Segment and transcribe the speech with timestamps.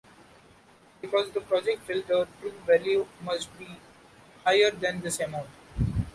[0.99, 3.67] Because the project failed, the true value must be
[4.43, 5.45] higher than this amount.